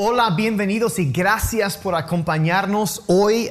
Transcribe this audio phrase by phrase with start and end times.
[0.00, 3.50] Hola, bienvenidos y gracias por acompañarnos hoy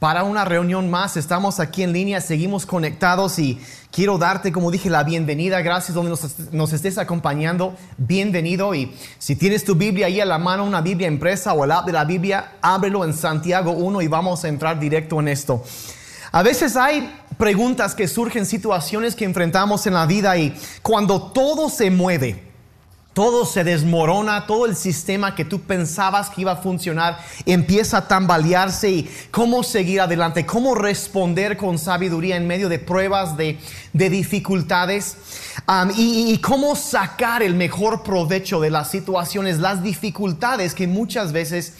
[0.00, 1.16] para una reunión más.
[1.16, 3.58] Estamos aquí en línea, seguimos conectados y
[3.90, 5.62] quiero darte, como dije, la bienvenida.
[5.62, 7.74] Gracias donde nos, nos estés acompañando.
[7.96, 8.74] Bienvenido.
[8.74, 11.86] Y si tienes tu Biblia ahí a la mano, una Biblia impresa o el app
[11.86, 15.64] de la Biblia, ábrelo en Santiago 1 y vamos a entrar directo en esto.
[16.32, 21.70] A veces hay preguntas que surgen, situaciones que enfrentamos en la vida y cuando todo
[21.70, 22.51] se mueve,
[23.12, 28.08] todo se desmorona, todo el sistema que tú pensabas que iba a funcionar empieza a
[28.08, 33.58] tambalearse y cómo seguir adelante, cómo responder con sabiduría en medio de pruebas, de,
[33.92, 35.16] de dificultades
[35.96, 41.74] y, y, cómo sacar el mejor provecho de las situaciones, las dificultades que muchas veces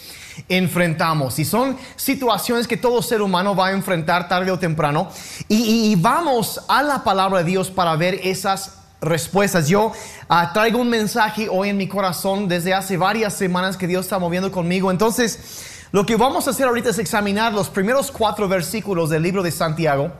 [0.49, 1.39] enfrentamos.
[1.39, 5.09] Y son situaciones que todo ser humano va a enfrentar tarde o temprano.
[5.47, 9.67] Y, y vamos a la palabra de Dios para ver esas respuestas.
[9.67, 14.05] Yo uh, traigo un mensaje hoy en mi corazón desde hace varias semanas que Dios
[14.05, 14.89] está moviendo conmigo.
[14.91, 19.43] Entonces, lo que vamos a hacer ahorita es examinar los primeros cuatro versículos del libro
[19.43, 20.11] de Santiago.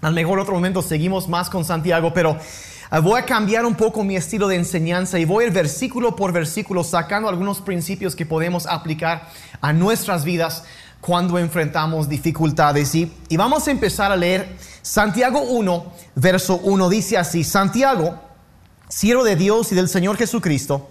[0.00, 2.36] Al mejor otro momento seguimos más con Santiago, pero
[2.90, 6.32] uh, voy a cambiar un poco mi estilo de enseñanza y voy a versículo por
[6.32, 9.28] versículo sacando algunos principios que podemos aplicar
[9.60, 10.64] a nuestras vidas
[11.02, 12.94] cuando enfrentamos dificultades.
[12.94, 16.88] Y, y, vamos a empezar a leer Santiago 1, verso 1.
[16.88, 18.18] Dice así, Santiago,
[18.88, 20.88] siervo de Dios y del Señor Jesucristo,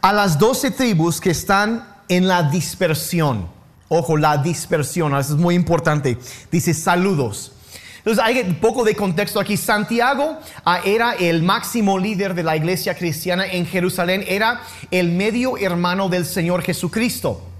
[0.00, 3.48] a las doce tribus que están en la dispersión.
[3.88, 6.16] Ojo, la dispersión, eso es muy importante.
[6.52, 7.50] Dice saludos.
[7.98, 9.56] Entonces hay un poco de contexto aquí.
[9.56, 14.60] Santiago uh, era el máximo líder de la iglesia cristiana en Jerusalén, era
[14.92, 17.53] el medio hermano del Señor Jesucristo.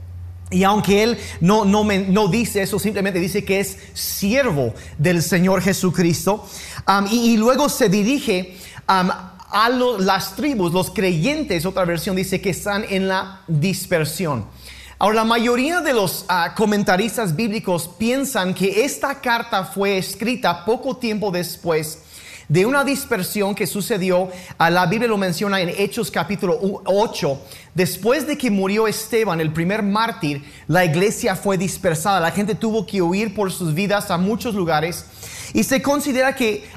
[0.54, 5.20] Y aunque él no, no, me, no, dice eso, simplemente dice que es siervo del
[5.20, 6.46] Señor Jesucristo.
[6.86, 8.56] Um, y, luego se dirige
[8.88, 14.46] um, a las tribus, los creyentes, otra versión dice que están en la dispersión.
[15.00, 20.96] Ahora, la mayoría de los uh, comentaristas bíblicos piensan que esta carta fue escrita poco
[20.96, 22.03] tiempo después
[22.48, 27.40] de una dispersión que sucedió, la Biblia lo menciona en Hechos capítulo 8,
[27.74, 32.86] después de que murió Esteban, el primer mártir, la iglesia fue dispersada, la gente tuvo
[32.86, 35.06] que huir por sus vidas a muchos lugares.
[35.52, 36.68] Y se considera que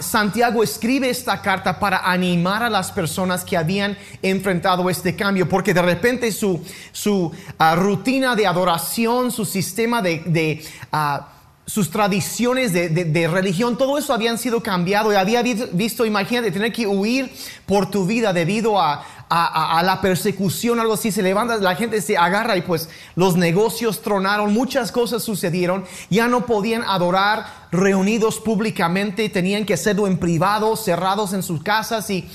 [0.00, 5.72] Santiago escribe esta carta para animar a las personas que habían enfrentado este cambio, porque
[5.72, 6.62] de repente su,
[6.92, 10.22] su uh, rutina de adoración, su sistema de...
[10.26, 11.35] de uh,
[11.66, 15.12] sus tradiciones de, de, de, religión, todo eso habían sido cambiado.
[15.12, 17.32] Y había visto, imagínate, tener que huir
[17.66, 22.00] por tu vida debido a, a, a, la persecución, algo así, se levanta, la gente
[22.00, 28.38] se agarra y pues los negocios tronaron, muchas cosas sucedieron, ya no podían adorar reunidos
[28.38, 32.08] públicamente, tenían que hacerlo en privado, cerrados en sus casas.
[32.10, 32.28] Y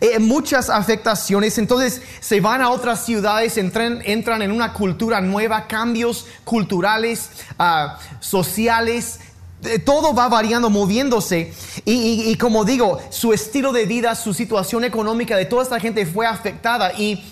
[0.00, 1.58] eh, muchas afectaciones.
[1.58, 7.90] Entonces se van a otras ciudades, entran, entran en una cultura nueva, cambios culturales, uh,
[8.20, 9.20] sociales.
[9.64, 11.52] Eh, todo va variando, moviéndose.
[11.84, 15.80] Y, y, y como digo, su estilo de vida, su situación económica de toda esta
[15.80, 16.92] gente fue afectada.
[16.92, 17.22] Y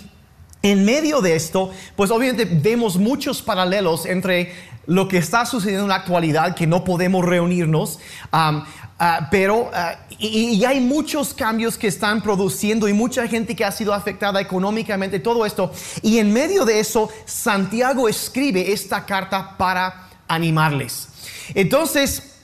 [0.63, 4.53] en medio de esto, pues obviamente vemos muchos paralelos entre
[4.85, 7.99] lo que está sucediendo en la actualidad, que no podemos reunirnos,
[8.31, 8.63] um,
[9.03, 9.69] Uh, pero
[10.17, 14.39] y, y, hay muchos cambios que están produciendo y mucha gente que ha sido afectada
[14.39, 15.73] económicamente, todo esto.
[16.01, 21.09] Y en medio de eso, Santiago escribe esta carta para animarles.
[21.53, 22.37] Entonces,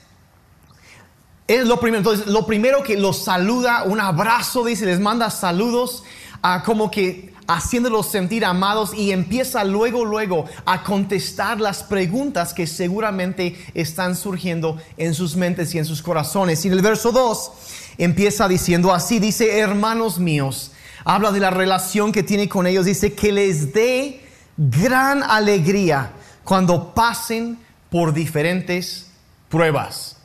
[1.48, 6.04] es lo primero, entonces, lo primero que los saluda, un abrazo, dice, les manda saludos,
[6.44, 12.66] uh, como que haciéndolos sentir amados y empieza luego, luego a contestar las preguntas que
[12.66, 16.64] seguramente están surgiendo en sus mentes y en sus corazones.
[16.64, 17.52] Y en el verso 2
[17.98, 20.70] empieza diciendo así, dice, hermanos míos,
[21.04, 24.20] habla de la relación que tiene con ellos, dice que les dé
[24.56, 26.12] gran alegría
[26.44, 27.58] cuando pasen
[27.90, 29.10] por diferentes
[29.48, 30.19] pruebas.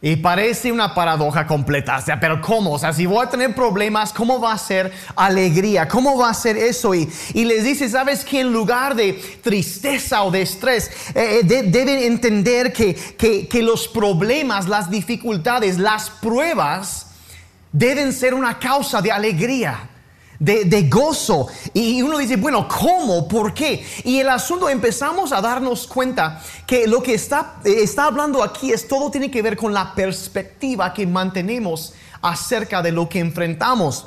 [0.00, 2.74] Y parece una paradoja completa, o sea, pero ¿cómo?
[2.74, 5.88] O sea, si voy a tener problemas, ¿cómo va a ser alegría?
[5.88, 6.94] ¿Cómo va a ser eso?
[6.94, 11.64] Y, y les dice, ¿sabes que en lugar de tristeza o de estrés, eh, de,
[11.64, 17.06] deben entender que, que, que los problemas, las dificultades, las pruebas
[17.72, 19.90] deben ser una causa de alegría?
[20.38, 21.48] De, gozo.
[21.74, 23.26] Y uno dice, bueno, ¿cómo?
[23.28, 23.84] ¿Por qué?
[24.04, 28.86] Y el asunto empezamos a darnos cuenta que lo que está, está hablando aquí es
[28.86, 34.06] todo tiene que ver con la perspectiva que mantenemos acerca de lo que enfrentamos.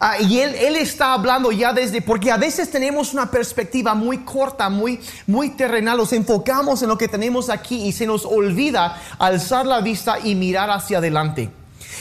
[0.00, 4.18] Uh, y él, él, está hablando ya desde, porque a veces tenemos una perspectiva muy
[4.18, 9.00] corta, muy, muy terrenal, nos enfocamos en lo que tenemos aquí y se nos olvida
[9.18, 11.50] alzar la vista y mirar hacia adelante.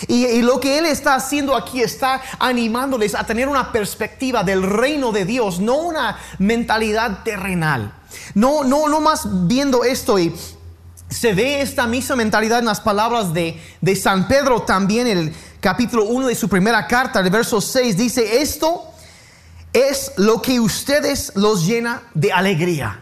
[0.07, 5.11] Y, lo que Él está haciendo aquí está animándoles a tener una perspectiva del reino
[5.11, 7.93] de Dios, no una mentalidad terrenal.
[8.35, 10.33] No, no, no más viendo esto y
[11.09, 16.05] se ve esta misma mentalidad en las palabras de, de San Pedro también, el capítulo
[16.05, 18.83] 1 de su primera carta, el verso 6, dice, esto
[19.71, 23.01] es lo que ustedes los llena de alegría.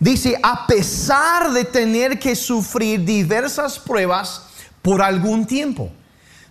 [0.00, 4.42] Dice, a pesar de tener que sufrir diversas pruebas
[4.82, 5.90] por algún tiempo.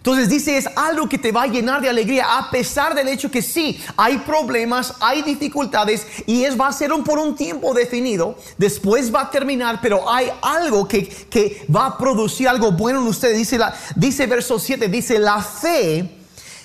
[0.03, 3.31] Entonces dice, es algo que te va a llenar de alegría, a pesar del hecho
[3.31, 7.73] que sí, hay problemas, hay dificultades y es, va a ser un, por un tiempo
[7.73, 12.99] definido, después va a terminar, pero hay algo que, que va a producir algo bueno
[12.99, 13.37] en ustedes.
[13.37, 16.11] Dice, la, dice verso 7, dice, la fe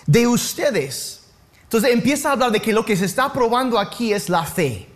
[0.05, 1.21] de ustedes.
[1.63, 4.88] Entonces empieza a hablar de que lo que se está probando aquí es la fe.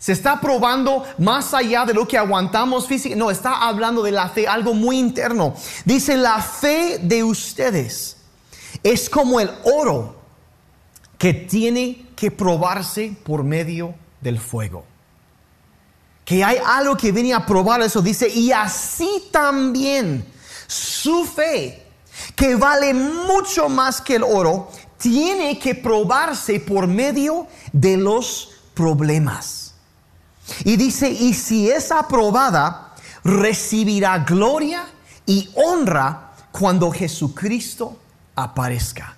[0.00, 3.22] Se está probando más allá de lo que aguantamos físicamente.
[3.22, 5.54] No, está hablando de la fe, algo muy interno.
[5.84, 8.16] Dice, la fe de ustedes
[8.82, 10.16] es como el oro
[11.18, 14.86] que tiene que probarse por medio del fuego.
[16.24, 18.00] Que hay algo que viene a probar eso.
[18.00, 20.24] Dice, y así también
[20.66, 21.86] su fe,
[22.34, 29.59] que vale mucho más que el oro, tiene que probarse por medio de los problemas.
[30.64, 32.94] Y dice, y si es aprobada,
[33.24, 34.84] recibirá gloria
[35.26, 37.98] y honra cuando Jesucristo
[38.34, 39.16] aparezca.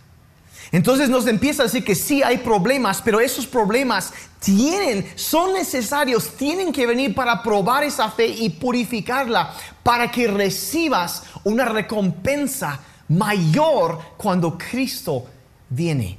[0.72, 6.30] Entonces nos empieza a decir que sí hay problemas, pero esos problemas tienen, son necesarios,
[6.36, 9.52] tienen que venir para probar esa fe y purificarla,
[9.82, 15.26] para que recibas una recompensa mayor cuando Cristo
[15.68, 16.18] viene.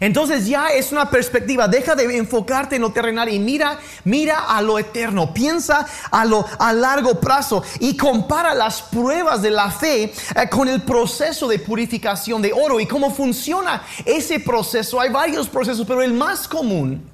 [0.00, 4.60] Entonces ya es una perspectiva, deja de enfocarte en lo terrenal y mira, mira a
[4.60, 10.04] lo eterno, piensa a lo a largo plazo y compara las pruebas de la fe
[10.04, 10.12] eh,
[10.50, 15.00] con el proceso de purificación de oro y cómo funciona ese proceso.
[15.00, 17.08] Hay varios procesos, pero el más común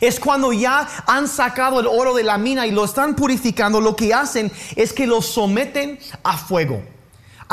[0.00, 3.94] es cuando ya han sacado el oro de la mina y lo están purificando, lo
[3.94, 6.93] que hacen es que lo someten a fuego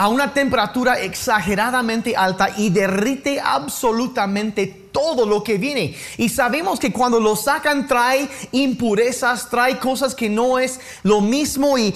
[0.02, 5.96] a una temperatura exageradamente alta y derrite absolutamente todo lo que viene.
[6.18, 11.78] Y sabemos que cuando lo sacan trae impurezas, trae cosas que no es lo mismo.
[11.78, 11.94] Y,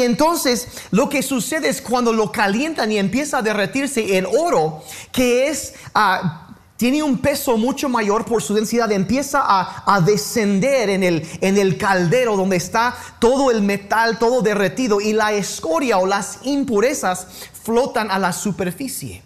[0.00, 4.82] entonces lo que sucede es cuando lo calientan y empieza a derretirse el oro,
[5.12, 5.74] que es...
[5.94, 6.41] Ah,
[6.76, 11.78] tiene un peso mucho mayor por su densidad, empieza a, descender en el, en el
[11.78, 17.26] caldero donde está todo el metal, todo derretido, y la escoria o las impurezas
[17.62, 19.22] flotan a la superficie.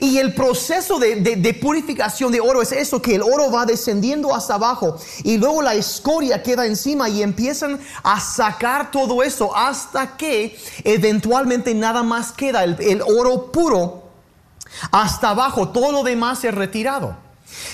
[0.00, 4.34] Y el proceso de, de, purificación de oro es eso, que el oro va descendiendo
[4.34, 10.16] hasta abajo y luego la escoria queda encima y empiezan a sacar todo eso hasta
[10.16, 14.07] que eventualmente nada más queda el, el oro puro
[14.90, 17.16] hasta abajo, todo lo demás es retirado.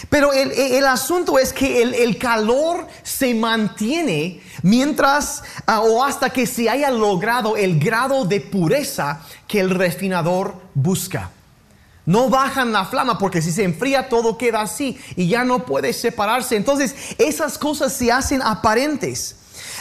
[0.09, 6.71] Pero el, asunto es que el, calor se mantiene mientras ah, o hasta que se
[6.71, 11.31] haya logrado el grado de pureza que el refinador busca.
[12.07, 15.93] No bajan la flama porque si se enfría todo queda así y ya no puede
[15.93, 16.57] separarse.
[16.57, 19.37] Entonces esas cosas se hacen aparentes.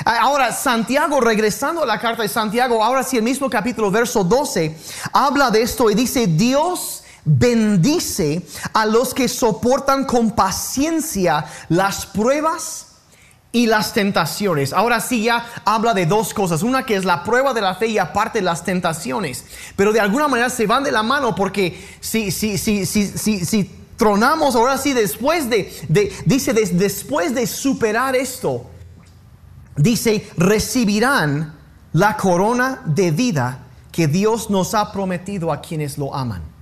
[0.06, 4.24] Ah, ahora, Santiago, regresando a la carta de Santiago, ahora sí el mismo capítulo, verso
[4.24, 4.76] 12,
[5.12, 12.88] habla de esto y dice, Dios bendice a los que soportan con paciencia las pruebas
[13.54, 14.74] y las tentaciones.
[14.74, 16.64] Ahora sí ya habla de dos cosas.
[16.64, 19.46] Una que es la prueba de la fe y aparte las tentaciones.
[19.76, 23.72] Pero de alguna manera se van de la mano porque si, si, si, si, si,
[23.96, 25.72] tronamos ahora sí después de,
[26.26, 28.66] dice después de superar esto,
[29.78, 31.54] dice, recibirán
[31.94, 33.60] la corona de vida
[33.92, 36.53] que Dios nos ha prometido a quienes lo aman.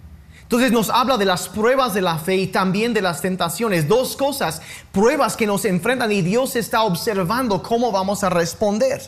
[0.52, 3.88] Entonces nos habla de las pruebas de la fe y también de las tentaciones.
[3.88, 9.02] Dos cosas, pruebas que nos enfrentan y Dios está observando cómo vamos a responder.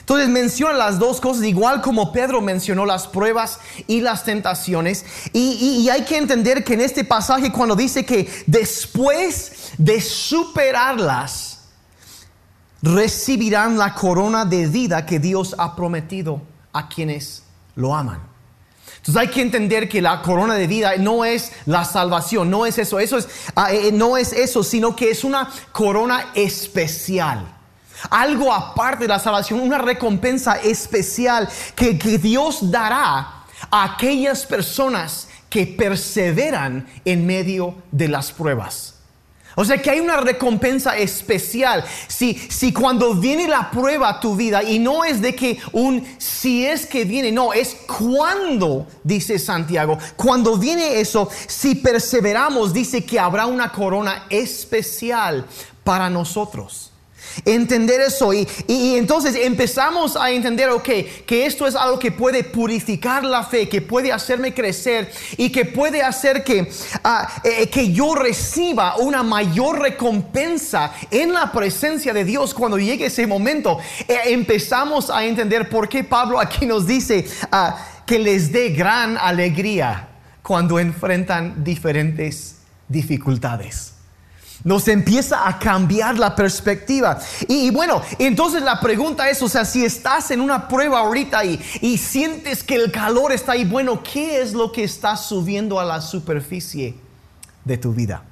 [0.00, 5.04] Entonces menciona las dos cosas, igual como Pedro mencionó las pruebas y las tentaciones.
[5.32, 11.60] Y, hay que entender que en este pasaje cuando dice que después de superarlas,
[12.82, 17.44] recibirán la corona de vida que Dios ha prometido a quienes
[17.76, 18.37] lo aman.
[18.98, 22.78] Entonces hay que entender que la corona de vida no es la salvación, no es
[22.78, 27.54] eso, eso es, ah, eh, no es eso, sino que es una corona especial.
[28.10, 35.28] Algo aparte de la salvación, una recompensa especial que, que Dios dará a aquellas personas
[35.48, 38.97] que perseveran en medio de las pruebas.
[39.60, 41.84] O sea que hay una recompensa especial.
[42.06, 46.06] Si, si cuando viene la prueba a tu vida, y no es de que un
[46.16, 53.04] si es que viene, no, es cuando, dice Santiago, cuando viene eso, si perseveramos, dice
[53.04, 55.44] que habrá una corona especial
[55.82, 56.87] para nosotros
[57.44, 60.88] entender eso y, entonces empezamos a entender, ok,
[61.26, 65.64] que esto es algo que puede purificar la fe, que puede hacerme crecer y que
[65.64, 66.70] puede hacer que,
[67.04, 73.06] ah, eh, que yo reciba una mayor recompensa en la presencia de Dios cuando llegue
[73.06, 73.78] ese momento.
[74.06, 79.16] Eh, empezamos a entender por qué Pablo aquí nos dice ah, que les dé gran
[79.18, 80.08] alegría
[80.42, 82.56] cuando enfrentan diferentes
[82.88, 83.87] dificultades
[84.64, 87.18] nos empieza a cambiar la perspectiva.
[87.46, 91.60] Y, bueno, entonces la pregunta es, o sea, si estás en una prueba ahorita y,
[91.80, 95.84] y, sientes que el calor está ahí, bueno, ¿qué es lo que está subiendo a
[95.84, 96.96] la superficie
[97.64, 98.24] de tu vida?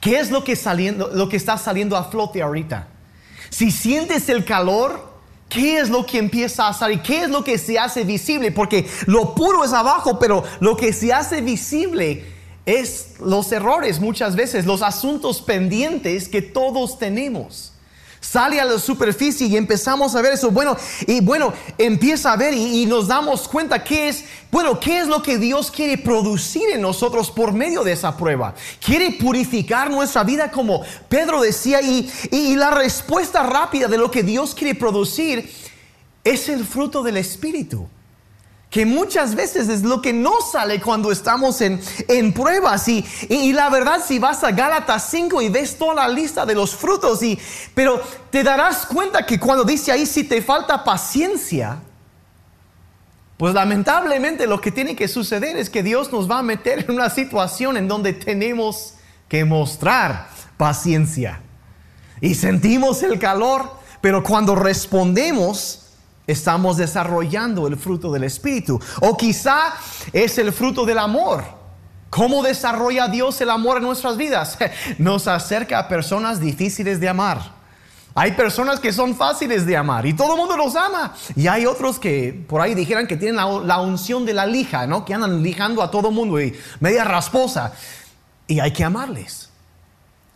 [0.00, 2.88] ¿Qué es lo que, saliendo, lo que está saliendo a flote ahorita?
[3.50, 5.12] Si sientes el calor,
[5.48, 7.02] ¿Qué es lo que empieza a salir?
[7.02, 8.52] ¿Qué es lo que se hace visible?
[8.52, 12.24] Porque lo puro es abajo, pero lo que se hace visible
[12.66, 17.72] es los errores muchas veces, los asuntos pendientes que todos tenemos.
[18.20, 20.52] Sale a la superficie y empezamos a ver eso.
[20.52, 20.76] Bueno,
[21.08, 25.24] y bueno, empieza a ver y, nos damos cuenta qué es, bueno, qué es lo
[25.24, 28.54] que Dios quiere producir en nosotros por medio de esa prueba.
[28.78, 34.22] Quiere purificar nuestra vida como Pedro decía y, y la respuesta rápida de lo que
[34.22, 35.52] Dios quiere producir
[36.22, 37.88] es el fruto del Espíritu
[38.72, 42.88] que muchas veces es lo que no sale cuando estamos en, en pruebas.
[42.88, 46.54] Y, y, la verdad, si vas a Gálatas 5 y ves toda la lista de
[46.54, 47.38] los frutos, y,
[47.74, 48.00] pero
[48.30, 51.82] te darás cuenta que cuando dice ahí, si te falta paciencia,
[53.36, 56.92] pues lamentablemente lo que tiene que suceder es que Dios nos va a meter en
[56.92, 58.94] una situación en donde tenemos
[59.28, 61.42] que mostrar paciencia.
[62.22, 65.91] Y sentimos el calor, pero cuando respondemos,
[66.26, 68.80] estamos desarrollando el fruto del Espíritu.
[69.00, 69.74] O quizá
[70.12, 71.44] es el fruto del amor.
[72.10, 74.58] ¿Cómo desarrolla Dios el amor en nuestras vidas?
[74.98, 77.62] Nos acerca a personas difíciles de amar.
[78.14, 81.14] Hay personas que son fáciles de amar y todo el mundo los ama.
[81.34, 85.04] Y hay otros que por ahí dijeran que tienen la, unción de la lija, ¿no?
[85.06, 87.72] Que andan lijando a todo el mundo y media rasposa.
[88.46, 89.48] Y hay que amarles.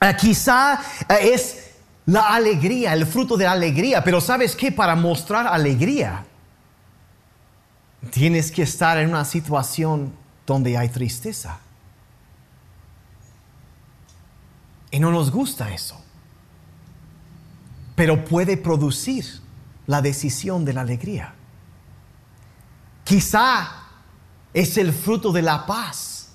[0.00, 1.65] Eh, quizá eh, es
[2.06, 4.02] la alegría, el fruto de la alegría.
[4.02, 6.24] Pero sabes que para mostrar alegría,
[8.10, 10.12] tienes que estar en una situación
[10.46, 11.58] donde hay tristeza.
[14.90, 16.00] Y no nos gusta eso.
[17.96, 19.24] Pero puede producir
[19.86, 21.34] la decisión de la alegría.
[23.04, 23.68] Quizá
[24.52, 26.30] es el fruto de la paz.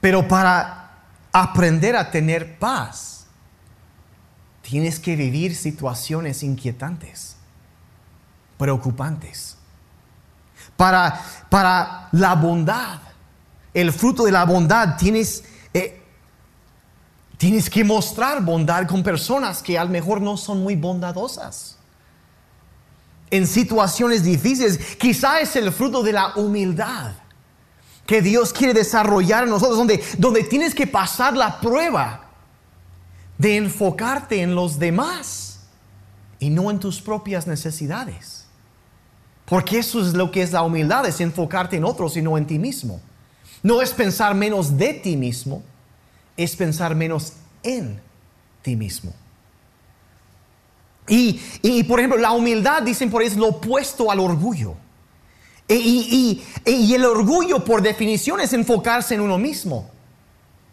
[0.00, 0.90] Pero para
[1.32, 3.17] aprender a tener paz,
[4.68, 7.36] tienes que vivir situaciones inquietantes,
[8.58, 9.56] preocupantes.
[10.76, 12.98] Para, para la bondad,
[13.72, 16.02] el fruto de la bondad, tienes, eh,
[17.38, 21.78] tienes que mostrar bondad con personas que a lo mejor no son muy bondadosas.
[23.30, 27.12] En situaciones difíciles, quizá es el fruto de la humildad
[28.04, 32.27] que Dios quiere desarrollar en nosotros, donde, donde tienes que pasar la prueba
[33.38, 35.60] de enfocarte en los demás
[36.40, 38.46] y no en tus propias necesidades.
[39.44, 42.46] Porque eso es lo que es la humildad, es enfocarte en otros y no en
[42.46, 43.00] ti mismo.
[43.62, 45.62] No es pensar menos de ti mismo,
[46.36, 48.00] es pensar menos en
[48.62, 49.12] ti mismo.
[51.10, 54.74] Y, por ejemplo, la humildad, dicen por ahí, es lo opuesto al orgullo.
[55.66, 59.88] Y, y, el orgullo, por definición, es enfocarse en uno mismo.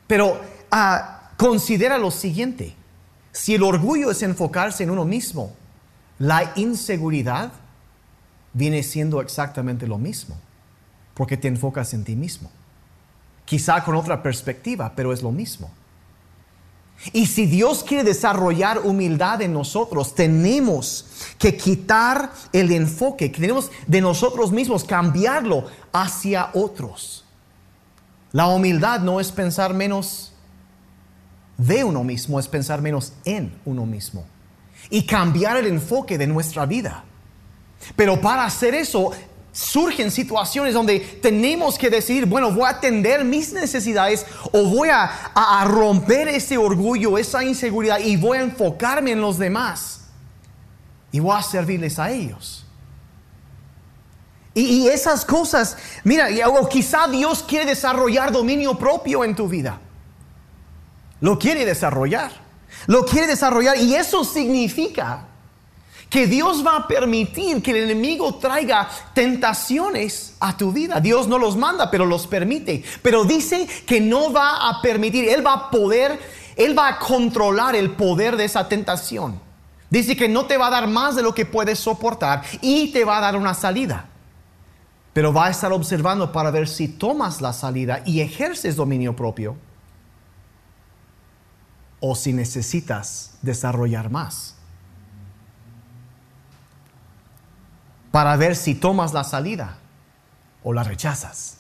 [0.08, 0.42] Pero
[0.72, 2.76] uh, Considera lo siguiente,
[3.32, 5.54] si el orgullo es enfocarse en uno mismo,
[6.20, 7.52] la inseguridad
[8.54, 10.38] viene siendo exactamente lo mismo,
[11.14, 12.50] porque te enfocas en ti mismo.
[13.44, 15.70] Quizá con otra perspectiva, pero es lo mismo.
[17.12, 21.06] Y si Dios quiere desarrollar humildad en nosotros, tenemos
[21.38, 27.26] que quitar el enfoque, tenemos de nosotros mismos cambiarlo hacia otros.
[28.32, 30.32] La humildad no es pensar menos
[31.58, 34.26] de uno mismo es pensar menos en uno mismo
[34.90, 37.04] y cambiar el enfoque de nuestra vida.
[37.96, 39.12] Pero para hacer eso
[39.52, 45.64] surgen situaciones donde tenemos que decidir, bueno, voy a atender mis necesidades o voy a,
[45.66, 50.02] romper ese orgullo, esa inseguridad y voy a enfocarme en los demás
[51.12, 52.66] y voy a servirles a ellos.
[54.54, 59.82] Y, esas cosas, mira, o quizá Dios quiere desarrollar dominio propio en tu vida.
[61.26, 62.32] Lo quiere desarrollar.
[62.86, 65.26] Lo quiere desarrollar y eso significa
[66.08, 71.00] que Dios va a permitir que el enemigo traiga tentaciones a tu vida.
[71.00, 72.84] Dios no los manda, pero los permite.
[73.02, 76.20] Pero dice que no va a permitir, Él va a poder,
[76.56, 79.40] Él va a controlar el poder de esa tentación.
[79.90, 83.04] Dice que no te va a dar más de lo que puedes soportar y te
[83.04, 84.10] va a dar una salida.
[85.12, 89.56] Pero va a estar observando para ver si tomas la salida y ejerces dominio propio
[92.08, 94.54] o si necesitas desarrollar más.
[98.12, 99.78] Para ver si tomas la salida
[100.64, 101.58] o la rechazas.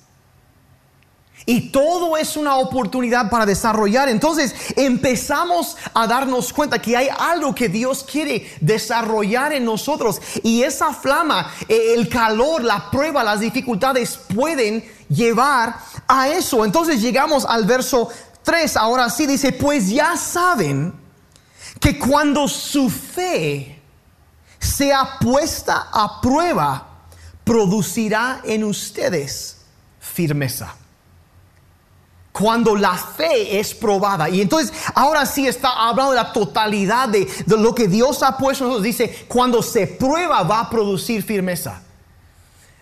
[1.47, 4.07] Y todo es una oportunidad para desarrollar.
[4.07, 10.21] Entonces empezamos a darnos cuenta que hay algo que Dios quiere desarrollar en nosotros.
[10.43, 15.75] Y esa flama, eh, el calor, la prueba, las dificultades pueden llevar
[16.07, 16.63] a eso.
[16.63, 18.09] Entonces llegamos al verso
[18.45, 18.77] 3.
[18.77, 20.93] Ahora sí dice, pues ya saben
[21.81, 23.81] que cuando su fe
[24.59, 26.87] sea puesta a prueba,
[27.43, 29.57] producirá en ustedes
[29.99, 30.73] firmeza
[32.37, 34.27] cuando la fe es probada.
[34.27, 38.67] Y entonces ahora sí está hablando de la totalidad de, lo que Dios ha puesto.
[38.67, 41.81] Nos dice, cuando se prueba va a producir firmeza.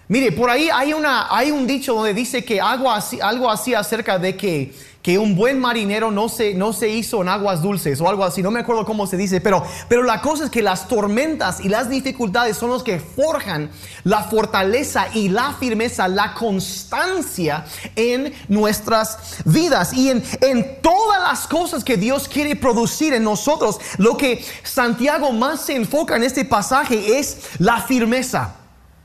[0.08, 3.74] Mire, por ahí hay, una, hay un dicho donde dice que algo así, algo así
[3.74, 8.00] acerca de que que un buen marinero no se, no se hizo en aguas dulces
[8.00, 10.62] o algo así, no me acuerdo cómo se dice, pero, pero la cosa es que
[10.62, 13.70] las tormentas y las dificultades son los que forjan
[14.06, 17.66] la fortaleza y la firmeza, la constancia
[17.98, 23.80] en nuestras vidas y en, en todas las cosas que Dios quiere producir en nosotros.
[23.98, 28.63] Lo que Santiago más se enfoca en este pasaje es la firmeza.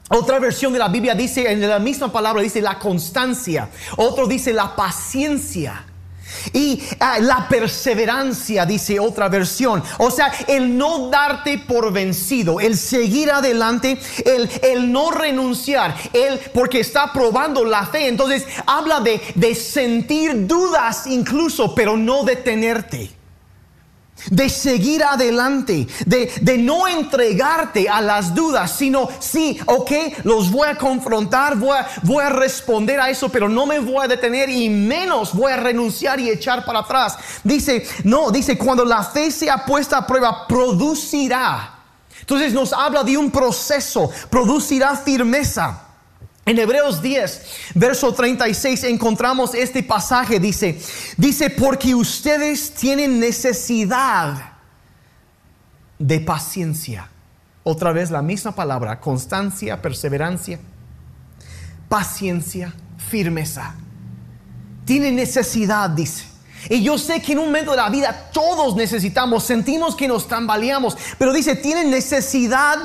[0.08, 3.68] Otra versión de la Biblia dice, en la misma palabra dice la constancia.
[3.96, 5.84] Otro dice la paciencia.
[6.52, 9.82] Y ah, la perseverancia, dice otra versión.
[9.98, 16.38] O sea, el no darte por vencido, el seguir adelante, el, el no renunciar, el
[16.52, 18.08] porque está probando la fe.
[18.08, 23.17] Entonces habla de, de sentir dudas incluso, pero no detenerte
[24.30, 29.90] de seguir adelante, de, no entregarte a las dudas, sino sí, ok,
[30.24, 34.04] los voy a confrontar, voy a, voy a responder a eso, pero no me voy
[34.04, 37.16] a detener y menos voy a renunciar y echar para atrás.
[37.44, 41.74] Dice, no, dice, cuando la fe sea puesta a prueba, producirá.
[42.20, 45.87] Entonces nos habla de un proceso, producirá firmeza.
[46.48, 47.42] En Hebreos 10,
[47.74, 50.80] verso 36 encontramos este pasaje, dice,
[51.18, 54.52] dice, porque ustedes tienen necesidad
[55.98, 57.10] de paciencia.
[57.64, 60.58] Otra vez la misma palabra, constancia, perseverancia,
[61.86, 63.74] paciencia, firmeza.
[64.86, 66.24] Tienen necesidad, dice.
[66.70, 70.26] Y yo sé que en un momento de la vida todos necesitamos, sentimos que nos
[70.26, 72.78] tambaleamos, pero dice, tienen necesidad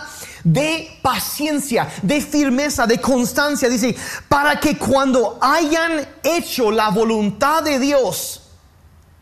[0.43, 3.69] de paciencia, de firmeza, de constancia.
[3.69, 3.95] Dice,
[4.27, 8.41] para que cuando hayan hecho la voluntad de Dios,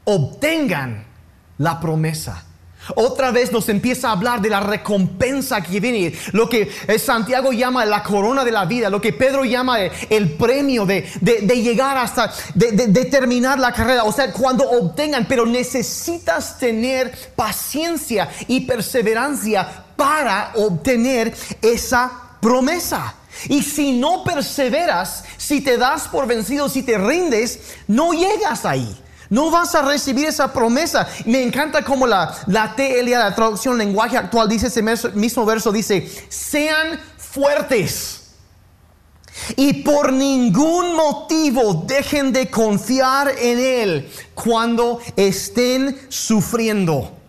[0.03, 1.05] obtengan
[1.57, 2.43] la promesa.
[2.95, 7.51] Otra vez nos empieza a hablar de la recompensa que viene, lo que eh, Santiago
[7.51, 12.33] llama la corona de la vida, lo que Pedro llama el, premio de, llegar hasta,
[12.55, 14.03] de, de, terminar la carrera.
[14.03, 23.15] O sea, cuando obtengan, pero necesitas tener paciencia y perseverancia para obtener esa promesa.
[23.47, 28.97] Y si no perseveras, si te das por vencido, si te rindes, no llegas ahí.
[29.31, 31.07] No vas a recibir esa promesa.
[31.25, 36.05] Me encanta como la, la TLA, la traducción lenguaje actual, dice ese mismo verso, dice,
[36.27, 38.33] sean fuertes.
[39.55, 47.20] Y por ningún motivo dejen de confiar en Él cuando estén sufriendo.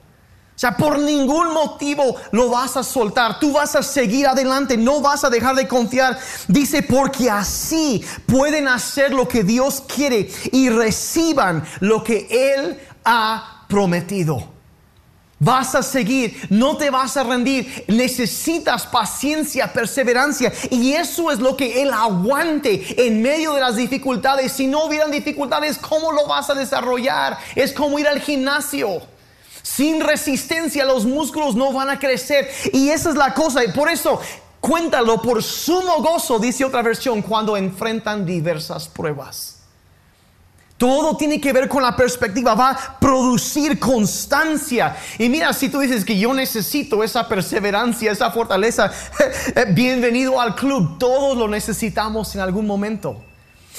[0.62, 3.40] Sea, por ningún motivo lo vas a soltar.
[3.40, 6.16] Tú vas a seguir adelante, no vas a dejar de confiar.
[6.46, 13.64] Dice, porque así pueden hacer lo que Dios quiere y reciban lo que Él ha
[13.66, 14.52] prometido.
[15.40, 17.84] Vas a seguir, no te vas a rendir.
[17.88, 20.52] Necesitas paciencia, perseverancia.
[20.70, 24.52] Y eso es lo que Él aguante en medio de las dificultades.
[24.52, 27.36] Si no hubieran dificultades, ¿cómo lo vas a desarrollar?
[27.56, 29.10] Es como ir al gimnasio.
[29.62, 32.50] Sin resistencia los músculos no van a crecer.
[32.72, 33.64] Y esa es la cosa.
[33.64, 34.20] Y por eso
[34.60, 39.58] cuéntalo por sumo gozo, dice otra versión, cuando enfrentan diversas pruebas.
[40.76, 44.96] Todo tiene que ver con la perspectiva, va a producir constancia.
[45.16, 48.90] Y mira, si tú dices que yo necesito esa perseverancia, esa fortaleza,
[49.74, 50.98] bienvenido al club.
[50.98, 53.22] Todos lo necesitamos en algún momento.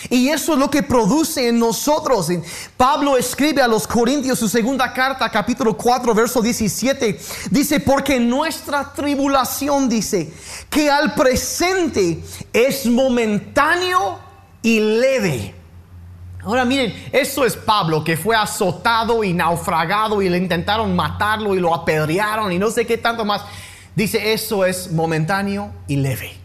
[0.10, 2.30] Y eso es lo que produce en nosotros.
[2.76, 7.20] Pablo escribe a los Corintios su segunda carta, capítulo 4, verso 17.
[7.52, 10.34] Dice, porque nuestra tribulación, dice,
[10.70, 14.20] que al presente es momentáneo
[14.62, 15.56] y leve.
[16.44, 21.60] Ahora miren, esto es Pablo que fue azotado y naufragado y le intentaron matarlo y
[21.60, 23.44] lo apedrearon y no sé qué tanto más.
[23.96, 26.43] Dice, eso es momentáneo y leve.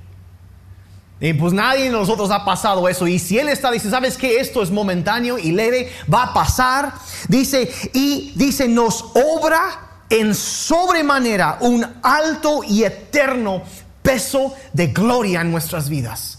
[1.20, 3.06] Y pues nadie de nosotros ha pasado eso.
[3.06, 6.92] Y si Él está, dice, ¿sabes que Esto es momentáneo y leve, va a pasar.
[7.28, 13.62] Dice, y dice, nos obra en sobremanera un alto y eterno
[14.02, 16.37] peso de gloria en nuestras vidas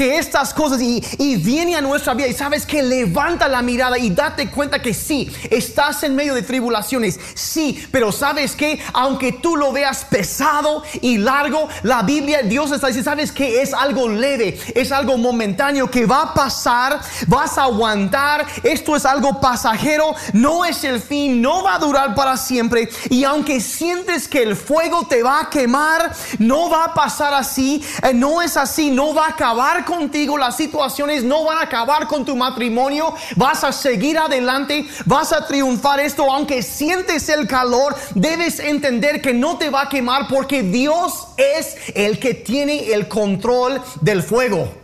[0.00, 4.08] que estas cosas y, viene a nuestra vida y sabes que levanta la mirada y
[4.08, 9.56] date cuenta que sí, estás en medio de tribulaciones, sí, pero sabes que aunque tú
[9.56, 14.58] lo veas pesado y largo, la Biblia, Dios está diciendo, sabes que es algo leve,
[14.74, 20.64] es algo momentáneo que va a pasar, vas a aguantar, esto es algo pasajero, no
[20.64, 25.06] es el fin, no va a durar para siempre y aunque sientes que el fuego
[25.06, 29.26] te va a quemar, no va a pasar así, eh, no es así, no va
[29.26, 34.16] a acabar contigo, las situaciones no van a acabar con tu matrimonio, vas a seguir
[34.16, 39.82] adelante, vas a triunfar esto, aunque sientes el calor, debes entender que no te va
[39.82, 44.79] a quemar porque Dios es el que tiene el control del fuego.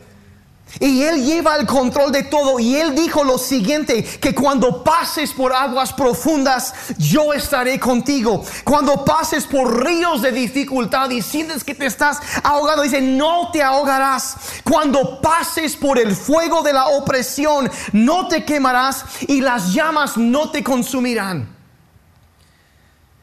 [0.80, 2.58] Y Él lleva el control de todo.
[2.58, 8.44] Y Él dijo lo siguiente, que cuando pases por aguas profundas, yo estaré contigo.
[8.64, 13.62] Cuando pases por ríos de dificultad y sientes que te estás ahogando, dice, no te
[13.62, 14.36] ahogarás.
[14.64, 20.50] Cuando pases por el fuego de la opresión, no te quemarás y las llamas no
[20.50, 21.56] te consumirán.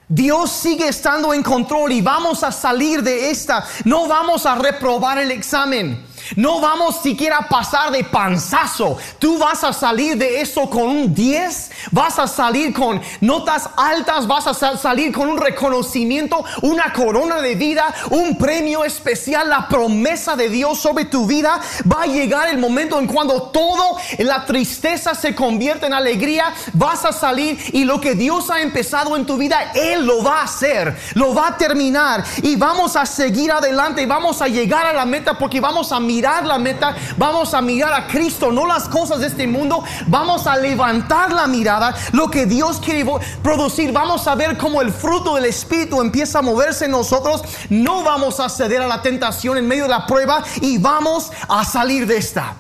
[0.08, 3.66] Dios sigue estando en control y vamos a salir de esta.
[3.86, 6.06] No vamos a reprobar el examen.
[6.36, 8.98] No vamos siquiera a pasar de panzazo.
[9.20, 14.28] Tú vas a salir de eso con un 10, vas a salir con notas altas,
[14.28, 20.36] vas a salir con un reconocimiento, una corona de vida, un premio especial, la promesa
[20.36, 21.60] de Dios sobre tu vida.
[21.92, 27.06] Va a llegar el momento en cuando todo, la tristeza se convierte en alegría, vas
[27.06, 30.44] a salir y lo que Dios ha empezado en tu vida, Él lo va a
[30.44, 35.06] hacer, lo va a terminar y vamos a seguir adelante vamos a llegar a la
[35.06, 39.20] meta porque vamos a mirar la meta, vamos a mirar a Cristo, no las cosas
[39.20, 43.06] de este mundo, vamos a levantar la mirada, lo que Dios quiere
[43.42, 48.04] producir, vamos a ver cómo el fruto del Espíritu empieza a moverse en nosotros, no
[48.04, 52.06] vamos a ceder a la tentación en medio de la prueba y vamos a salir
[52.06, 52.56] de esta.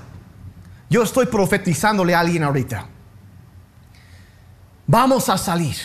[0.89, 2.87] Yo estoy profetizándole a alguien ahorita.
[4.85, 5.75] Vamos a salir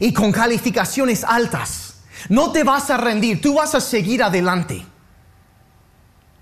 [0.00, 1.94] y con calificaciones altas.
[2.28, 4.86] No te vas a rendir, tú vas a seguir adelante.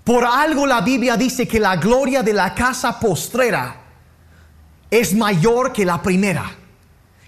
[0.05, 3.75] Por algo la Biblia dice que la gloria de la casa postrera
[4.91, 6.45] es mayor que la primera.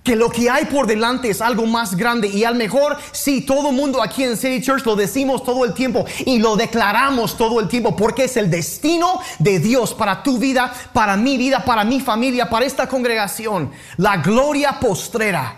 [0.03, 2.27] Que lo que hay por delante es algo más grande.
[2.27, 6.05] Y al mejor, sí, todo mundo aquí en City Church lo decimos todo el tiempo
[6.23, 10.71] y lo declaramos todo el tiempo porque es el destino de Dios para tu vida,
[10.93, 13.71] para mi vida, para mi familia, para esta congregación.
[13.97, 15.57] La gloria postrera,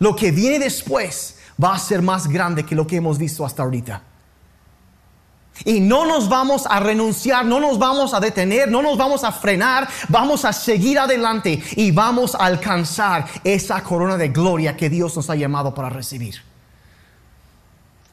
[0.00, 3.62] lo que viene después, va a ser más grande que lo que hemos visto hasta
[3.62, 4.07] ahorita.
[5.64, 9.32] Y no nos vamos a renunciar, no nos vamos a detener, no nos vamos a
[9.32, 15.16] frenar, vamos a seguir adelante y vamos a alcanzar esa corona de gloria que Dios
[15.16, 16.42] nos ha llamado para recibir.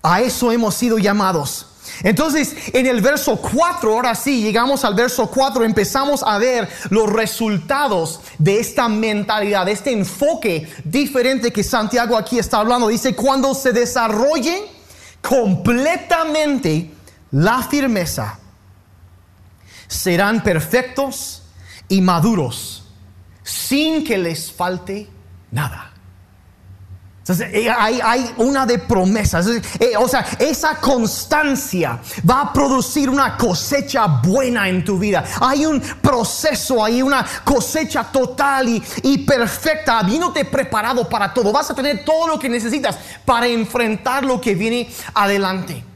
[0.01, 1.67] A eso hemos sido llamados.
[2.03, 7.11] Entonces, en el verso 4, ahora sí, llegamos al verso 4, empezamos a ver los
[7.11, 12.87] resultados de esta mentalidad, de este enfoque diferente que Santiago aquí está hablando.
[12.87, 14.63] Dice, cuando se desarrolle
[15.21, 16.91] completamente
[17.35, 18.39] la firmeza,
[19.87, 21.43] serán perfectos
[21.89, 22.85] y maduros,
[23.43, 25.09] sin que les falte
[25.51, 25.91] nada.
[27.27, 29.47] Eh, hay, una de promesas.
[29.47, 35.25] Eh, o sea, esa constancia va a producir una cosecha buena en tu vida.
[35.41, 41.51] Hay un proceso, hay una cosecha total y, y perfecta, habiéndote preparado para todo.
[41.51, 45.94] Vas a tener todo lo que necesitas para enfrentar lo que viene adelante.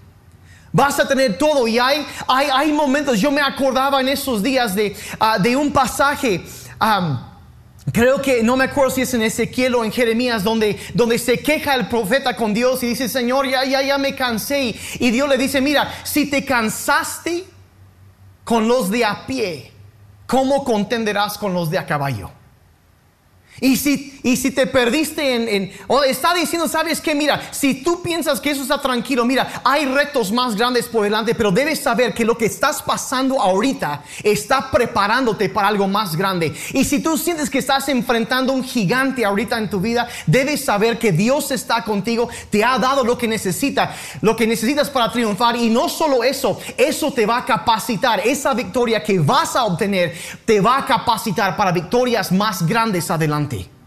[0.72, 4.76] Vas a tener todo y hay, hay, hay momentos, yo me acordaba en esos días
[4.76, 6.44] de, ah, de un pasaje,
[7.92, 11.40] creo que no me acuerdo si es en Ezequiel o en Jeremías, donde, donde se
[11.40, 14.76] queja el profeta con Dios y dice, Señor, ya, ya, ya me cansé.
[15.00, 17.46] Y Dios le dice, mira, si te cansaste
[18.44, 19.72] con los de a pie,
[20.28, 22.32] ¿cómo contenderás con los de a caballo?
[23.62, 28.02] Y si, y si te perdiste en, o está diciendo, sabes que mira, si tú
[28.02, 32.14] piensas que eso está tranquilo, mira, hay retos más grandes por delante, pero debes saber
[32.14, 36.54] que lo que estás pasando ahorita está preparándote para algo más grande.
[36.74, 40.98] Y si tú sientes que estás enfrentando un gigante ahorita en tu vida, debes saber
[40.98, 45.56] que Dios está contigo, te ha dado lo que necesita, lo que necesitas para triunfar.
[45.56, 50.14] Y no solo eso, eso te va a capacitar, esa victoria que vas a obtener,
[50.46, 53.79] te va a capacitar para victorias más grandes adelante adelante.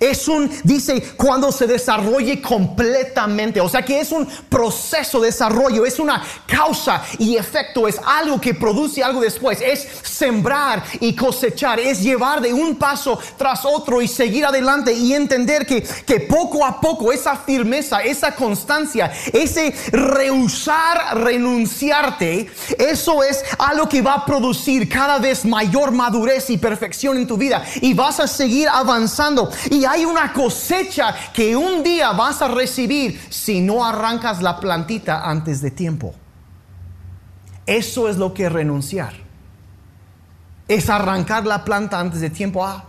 [0.00, 3.60] Es un, dice, cuando se desarrolle completamente.
[3.60, 8.40] O sea que es un proceso de desarrollo, es una causa y efecto, es algo
[8.40, 9.60] que produce algo después.
[9.60, 15.14] Es sembrar y cosechar, es llevar de un paso tras otro y seguir adelante y
[15.14, 23.42] entender que, que poco a poco esa firmeza, esa constancia, ese rehusar, renunciarte, eso es
[23.58, 27.64] algo que va a producir cada vez mayor madurez y perfección en tu vida.
[27.80, 29.50] Y vas a seguir avanzando.
[29.84, 35.60] Hay una cosecha que un día vas a recibir si no arrancas la plantita antes
[35.60, 36.14] de tiempo.
[37.66, 39.14] Eso es lo que es renunciar.
[40.68, 42.64] Es arrancar la planta antes de tiempo.
[42.64, 42.84] Ah,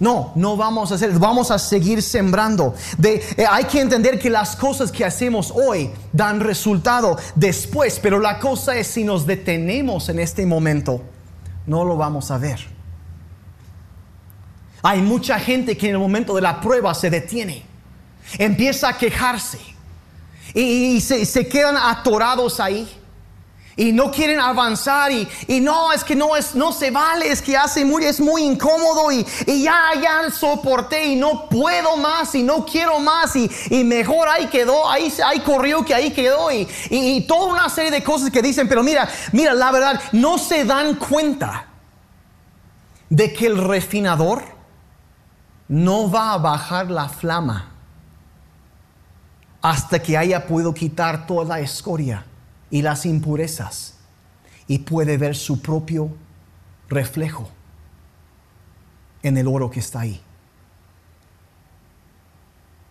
[0.00, 2.74] no, no vamos a hacer, vamos a seguir sembrando.
[2.96, 8.18] De, eh, hay que entender que las cosas que hacemos hoy dan resultado después, pero
[8.18, 11.02] la cosa es si nos detenemos en este momento,
[11.66, 12.79] no lo vamos a ver.
[14.82, 17.64] Hay mucha gente que en el momento de la prueba se detiene,
[18.38, 19.58] empieza a quejarse
[20.54, 22.88] y, se, quedan atorados ahí
[23.76, 25.28] y no quieren avanzar y,
[25.60, 29.12] no, es que no, es, no se vale, es que hace muy, es muy incómodo
[29.12, 33.50] y, ya, ya soporté y no puedo más y no quiero más y,
[33.84, 38.02] mejor ahí quedó, ahí, ahí corrió que ahí quedó y, y toda una serie de
[38.02, 41.66] cosas que dicen, pero mira, mira, la verdad, no se dan cuenta
[43.10, 44.59] de que el refinador
[45.70, 47.70] no va a bajar la flama
[49.62, 52.26] hasta que haya podido quitar toda la escoria
[52.70, 53.94] y las impurezas
[54.66, 56.10] y puede ver su propio
[56.88, 57.48] reflejo
[59.22, 60.20] en el oro que está ahí.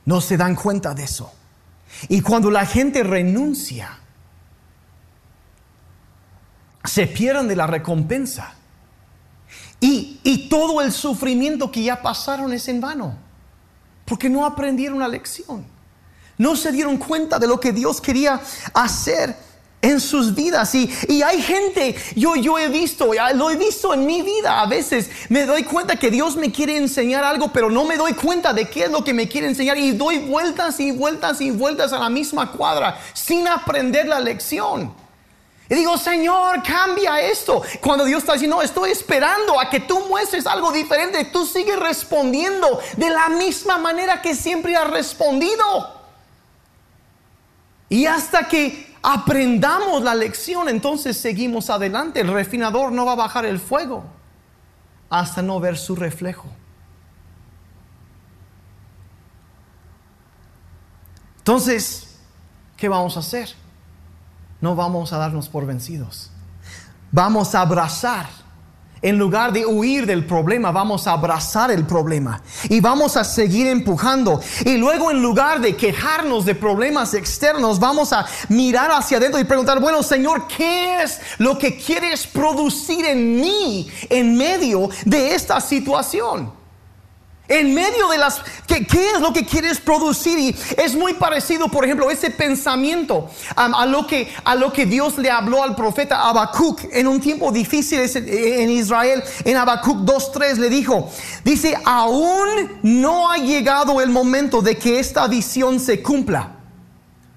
[0.06, 1.34] No se dan cuenta de eso.
[2.08, 3.90] Y cuando la gente renuncia,
[6.86, 8.54] se pierden de la recompensa.
[9.82, 13.16] Y, todo el sufrimiento que ya pasaron es en vano,
[14.06, 15.66] porque no aprendieron la lección.
[16.38, 18.42] No se dieron cuenta de lo que Dios quería
[18.74, 19.36] hacer
[19.82, 20.74] en sus vidas.
[20.76, 24.62] Y, y, hay gente, yo, yo he visto, lo he visto en mi vida.
[24.62, 28.14] A veces me doy cuenta que Dios me quiere enseñar algo, pero no me doy
[28.14, 29.78] cuenta de qué es lo que me quiere enseñar.
[29.78, 34.94] Y doy vueltas y vueltas y vueltas a la misma cuadra sin aprender la lección.
[35.70, 37.62] Y digo, Señor, cambia esto.
[37.80, 41.78] Cuando Dios está diciendo, no, estoy esperando a que tú muestres algo diferente, tú sigues
[41.78, 45.94] respondiendo de la misma manera que siempre has respondido.
[47.88, 52.22] Y hasta que aprendamos la lección, entonces seguimos adelante.
[52.22, 54.04] El refinador no va a bajar el fuego
[55.08, 56.48] hasta no ver su reflejo.
[61.38, 62.18] Entonces,
[62.76, 63.56] ¿qué vamos a hacer?
[64.62, 66.32] No vamos a darnos por vencidos.
[67.12, 68.28] Vamos a abrazar.
[69.02, 73.68] En lugar de huir del problema, vamos a abrazar el problema y vamos a seguir
[73.68, 74.42] empujando.
[74.66, 79.46] Y luego en lugar de quejarnos de problemas externos, vamos a mirar hacia adentro y
[79.46, 85.62] preguntar, bueno Señor, ¿qué es lo que quieres producir en mí en medio de esta
[85.62, 86.59] situación?
[87.50, 88.86] En medio de las, ¿qué,
[89.16, 90.38] es lo que quieres producir?
[90.38, 95.18] Y es muy parecido, por ejemplo, ese pensamiento a, lo que, a lo que Dios
[95.18, 99.24] le habló al profeta Habacuc en un tiempo difícil en Israel.
[99.46, 101.12] En Habacuc 2.3 le dijo,
[101.44, 106.56] dice, aún no ha llegado el momento de que esta visión se cumpla.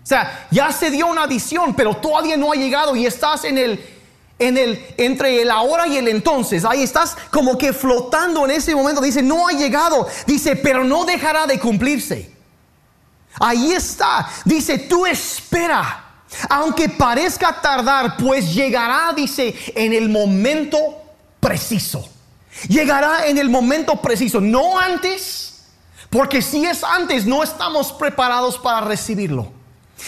[0.02, 3.56] O sea, ya se dio una visión, pero todavía no ha llegado y estás en
[3.56, 4.01] el
[4.38, 6.64] en el, entre el ahora y el entonces.
[6.64, 9.00] Ahí estás como que flotando en ese momento.
[9.00, 10.06] Dice, no ha llegado.
[10.26, 12.32] Dice, pero no dejará de cumplirse.
[13.40, 14.28] Ahí está.
[14.44, 16.04] Dice, tú espera.
[16.48, 20.78] Aunque parezca tardar, pues llegará, dice, en el momento
[21.40, 22.08] preciso.
[22.68, 25.64] Llegará en el momento preciso, no antes,
[26.10, 29.52] porque si es antes, no estamos preparados para recibirlo.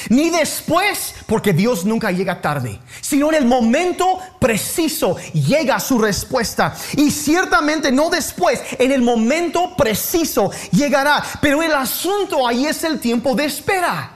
[0.08, 6.74] Ni después, porque Dios nunca llega tarde, sino en el momento preciso llega su respuesta.
[6.96, 11.22] Y ciertamente no después, en el momento preciso llegará.
[11.40, 14.13] Pero el asunto ahí es el tiempo de espera.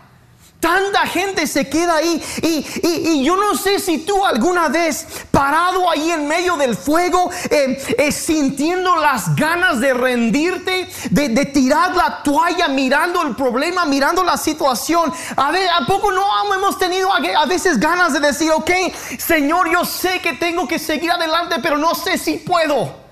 [0.60, 6.10] Tanta gente se queda ahí y, yo no sé si tú alguna vez parado ahí
[6.10, 12.68] en medio del fuego, eh, eh, sintiendo las ganas de rendirte, de, tirar la toalla,
[12.68, 15.12] mirando el problema, mirando la situación.
[15.36, 18.70] A, ver, ¿a poco no hemos tenido a, veces ganas de decir, ok,
[19.18, 23.07] Señor, yo sé que tengo que seguir adelante, pero no sé si puedo?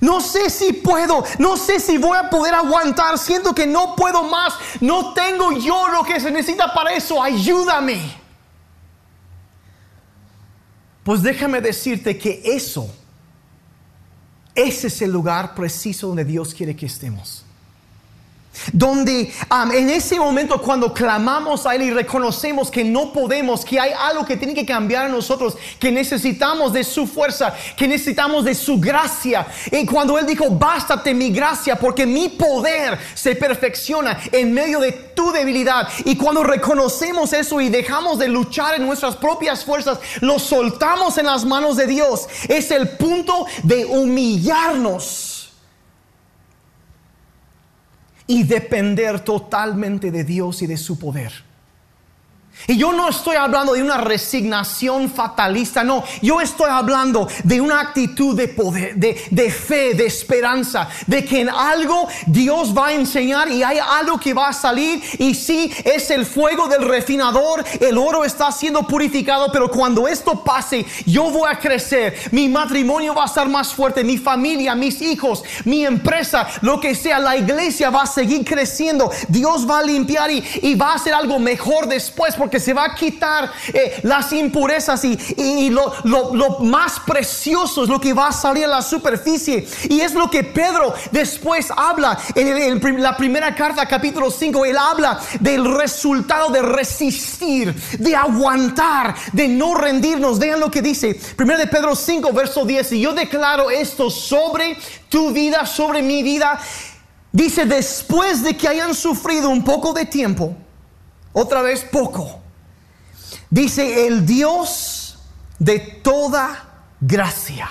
[0.00, 4.24] No sé si puedo, no sé si voy a poder aguantar, siento que no puedo
[4.24, 8.00] más, no tengo yo lo que se necesita para eso, ayúdame.
[11.04, 12.94] Pues déjame decirte que eso,
[14.54, 17.44] ese es el lugar preciso donde Dios quiere que estemos.
[18.72, 19.32] Donde
[19.72, 24.24] en ese momento cuando clamamos a Él y reconocemos que no podemos, que hay algo
[24.26, 28.78] que tiene que cambiar en nosotros, que necesitamos de su fuerza, que necesitamos de su
[28.78, 29.46] gracia.
[29.70, 34.92] Y cuando Él dijo, bástate mi gracia, porque mi poder se perfecciona en medio de
[34.92, 35.88] tu debilidad.
[36.04, 41.26] Y cuando reconocemos eso y dejamos de luchar en nuestras propias fuerzas, lo soltamos en
[41.26, 42.28] las manos de Dios.
[42.48, 45.31] Es el punto de humillarnos
[48.26, 51.32] y depender totalmente de Dios y de su poder.
[52.68, 57.80] Y yo no estoy hablando de una resignación fatalista, no, yo estoy hablando de una
[57.80, 63.48] actitud de poder, de, fe, de esperanza, de que en algo Dios va a enseñar
[63.50, 65.02] y hay algo que va a salir.
[65.18, 70.44] Y sí es el fuego del refinador, el oro está siendo purificado, pero cuando esto
[70.44, 75.02] pase yo voy a crecer, mi matrimonio va a estar más fuerte, mi familia, mis
[75.02, 79.82] hijos, mi empresa, lo que sea, la iglesia va a seguir creciendo, Dios va a
[79.82, 84.00] limpiar y, y va a hacer algo mejor después porque se va a quitar eh,
[84.02, 89.64] las impurezas y, lo, más precioso es lo que va a salir a la superficie.
[89.88, 94.64] Y es lo que Pedro después habla en, la primera carta, capítulo 5.
[94.64, 100.40] Él habla del resultado de resistir, de aguantar, de no rendirnos.
[100.40, 101.14] Vean lo que dice.
[101.36, 102.90] Primero de Pedro 5, verso 10.
[102.90, 104.76] Y yo declaro esto sobre
[105.08, 106.58] tu vida, sobre mi vida.
[107.30, 110.56] Dice, después de que hayan sufrido un poco de tiempo,
[111.32, 112.40] otra vez poco.
[113.50, 115.18] Dice el Dios
[115.58, 117.68] de toda gracia,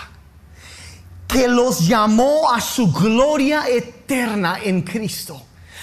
[1.27, 5.41] que los llamó a su gloria eterna en Cristo.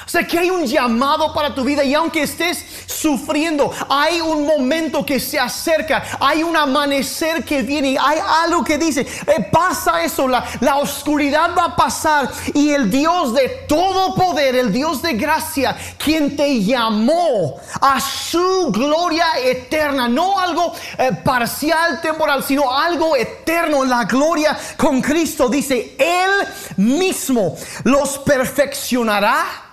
[0.09, 5.05] O que hay un llamado para tu vida y aunque estés sufriendo, hay un momento
[5.05, 10.27] que se acerca, hay un amanecer que viene, hay algo que dice, eh, pasa eso,
[10.27, 15.13] la, la oscuridad va a pasar y el Dios de todo poder, el Dios de
[15.13, 23.15] gracia, quien te llamó a su gloria eterna, no algo eh, parcial, temporal, sino algo
[23.15, 26.31] eterno, la gloria con Cristo, dice, Él
[26.79, 29.68] mismo los perfeccionará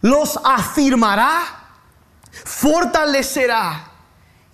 [0.00, 1.42] los afirmará,
[2.44, 3.90] fortalecerá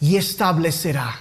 [0.01, 1.15] y establecerá.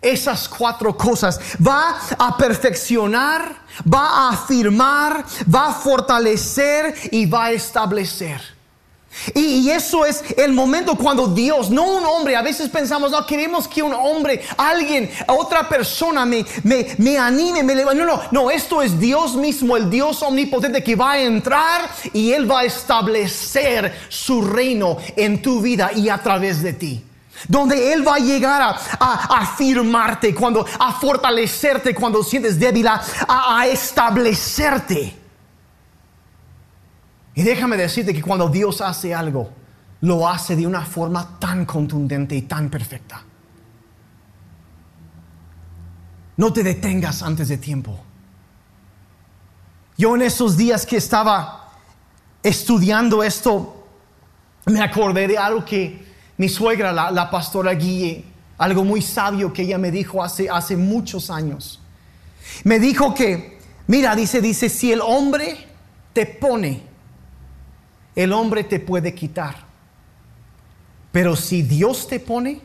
[0.00, 3.56] Esas cuatro cosas va a perfeccionar,
[3.92, 8.53] va a afirmar, va a fortalecer y va a establecer.
[9.34, 13.66] Y, eso es el momento cuando Dios, no un hombre, a veces pensamos, no, queremos
[13.66, 18.04] que un hombre, alguien, otra persona me, me, me anime, me levante.
[18.04, 22.32] No, no, no, esto es Dios mismo, el Dios omnipotente que va a entrar y
[22.32, 27.04] Él va a establecer su reino en tu vida y a través de ti.
[27.48, 35.23] Donde Él va a llegar a, afirmarte, cuando, a fortalecerte cuando sientes débil, a establecerte.
[37.34, 39.50] Y déjame decirte que cuando Dios hace algo,
[40.02, 43.22] lo hace de una forma tan contundente y tan perfecta.
[46.36, 47.98] No te detengas antes de tiempo.
[49.96, 51.72] Yo en esos días que estaba
[52.42, 53.86] estudiando esto,
[54.66, 56.04] me acordé de algo que
[56.36, 58.24] mi suegra, la, pastora Guille,
[58.58, 61.80] algo muy sabio que ella me dijo hace, hace muchos años.
[62.64, 65.66] Me dijo que, mira, dice, dice, si el hombre
[66.12, 66.93] te pone
[68.14, 69.56] el hombre te puede quitar.
[71.12, 72.60] Pero si Dios te pone,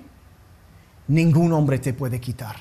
[1.07, 2.55] ningún hombre te puede quitar.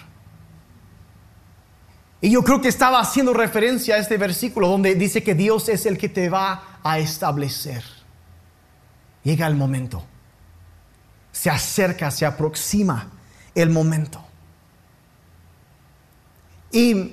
[2.21, 5.87] Y yo creo que estaba haciendo referencia a este versículo donde dice que Dios es
[5.87, 7.85] el que te va a establecer.
[9.23, 10.05] Llega el momento.
[11.31, 13.11] Se acerca, se aproxima
[13.55, 14.25] el momento.
[16.73, 17.13] Y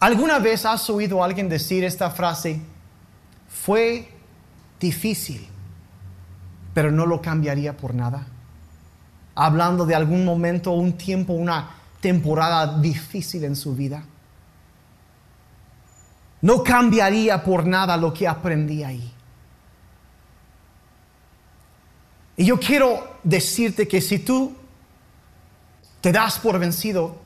[0.00, 2.60] alguna vez has oído a alguien decir esta frase,
[3.52, 4.08] fue
[4.80, 5.46] difícil,
[6.74, 8.26] pero no lo cambiaría por nada.
[9.34, 14.04] Hablando de algún momento, un tiempo, una temporada difícil en su vida.
[16.40, 19.12] No cambiaría por nada lo que aprendí ahí.
[22.36, 24.52] Y yo quiero decirte que si tú
[26.00, 27.22] te das por vencido,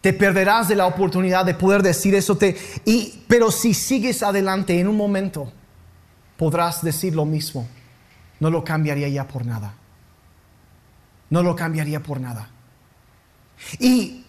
[0.00, 2.36] te perderás de la oportunidad de poder decir eso.
[2.36, 2.56] Te,
[2.86, 5.52] y, pero si sigues adelante en un momento,
[6.36, 7.66] podrás decir lo mismo.
[8.40, 9.74] No lo cambiaría ya por nada.
[11.30, 12.50] No lo cambiaría por nada.
[13.78, 14.24] Y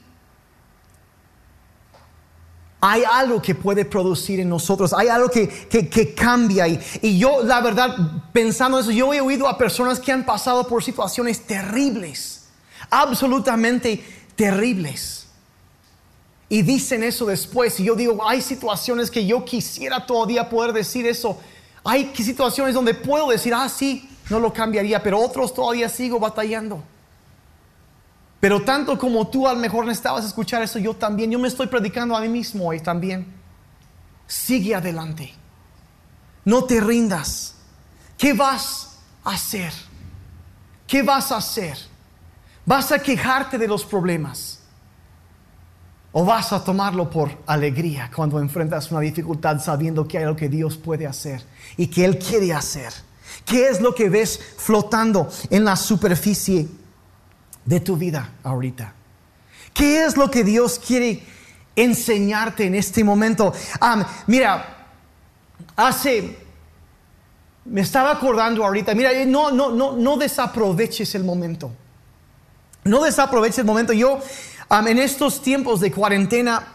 [2.82, 6.68] hay algo que puede producir en nosotros, hay algo que, que, cambia.
[6.68, 7.98] Y, y, yo, la verdad,
[8.32, 12.44] pensando eso, yo he oído a personas que han pasado por situaciones terribles,
[12.92, 14.04] absolutamente
[14.36, 15.26] terribles.
[16.48, 17.80] Y dicen eso después.
[17.80, 21.40] Y yo digo, hay situaciones que yo quisiera todavía poder decir eso.
[21.86, 26.84] Hay situaciones donde puedo decir, ah, sí, no lo cambiaría, pero otros todavía sigo batallando.
[28.40, 31.68] Pero tanto como tú a lo mejor necesitabas escuchar eso, yo también, yo me estoy
[31.68, 33.32] predicando a mí mismo hoy también.
[34.26, 35.32] Sigue adelante.
[36.44, 37.56] No te rindas.
[38.18, 39.72] ¿Qué vas a hacer?
[40.88, 41.78] ¿Qué vas a hacer?
[42.66, 44.55] ¿Vas a quejarte de los problemas?
[46.18, 50.48] ¿O vas a tomarlo por alegría cuando enfrentas una dificultad sabiendo que hay algo que
[50.48, 51.44] Dios puede hacer
[51.76, 52.94] y que Él quiere hacer?
[53.44, 56.70] ¿Qué es lo que ves flotando en la superficie
[57.66, 58.94] de tu vida ahorita?
[59.74, 61.22] ¿Qué es lo que Dios quiere
[61.76, 63.52] enseñarte en este momento?
[64.28, 64.88] mira,
[65.76, 66.38] hace,
[67.66, 71.74] me estaba acordando ahorita, mira, no, no, no, no desaproveches el momento.
[72.86, 73.94] No desaproveches el momento.
[73.94, 74.22] Yo,
[74.70, 76.68] en estos tiempos de cuarentena,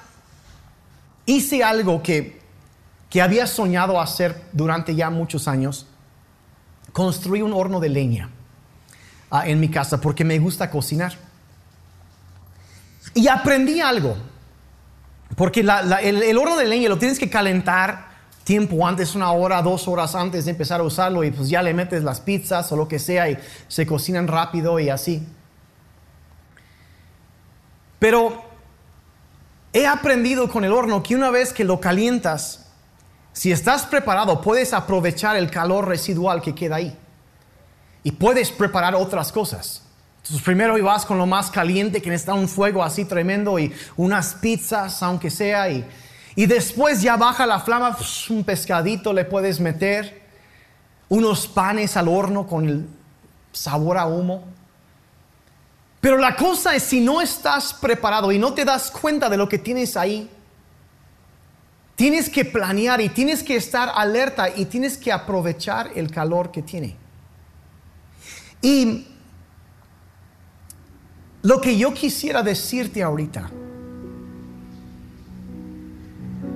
[1.26, 2.40] hice algo que,
[3.08, 5.86] que había soñado hacer durante ya muchos años.
[6.92, 8.30] Construí un horno de leña.
[9.30, 11.12] Ah, en mi casa porque me gusta cocinar.
[13.14, 14.16] Y aprendí algo,
[15.36, 18.10] porque el, horno de leña lo tienes que calentar
[18.44, 21.72] tiempo antes, una hora, dos horas antes de empezar a usarlo y pues ya le
[21.72, 23.38] metes las pizzas o lo que sea y
[23.68, 25.24] se cocinan rápido y así.
[28.00, 28.42] Pero
[29.72, 32.66] he aprendido con el horno que una vez que lo calientas,
[33.32, 36.98] si estás preparado, puedes aprovechar el calor residual que queda ahí
[38.02, 39.82] y puedes preparar otras cosas.
[40.16, 44.34] Entonces primero vas con lo más caliente que necesita un fuego así tremendo y unas
[44.34, 45.86] pizzas aunque sea y,
[46.34, 47.96] y después ya baja la flama,
[48.30, 50.22] un pescadito le puedes meter,
[51.08, 52.86] unos panes al horno con el
[53.52, 54.44] sabor a humo.
[56.00, 59.48] Pero la cosa es si no estás preparado y no te das cuenta de lo
[59.48, 60.30] que tienes ahí,
[61.94, 66.62] tienes que planear y tienes que estar alerta y tienes que aprovechar el calor que
[66.62, 66.96] tiene.
[68.62, 69.06] Y
[71.42, 73.50] lo que yo quisiera decirte ahorita,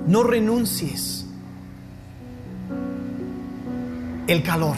[0.07, 1.27] no renuncies
[4.27, 4.77] el calor,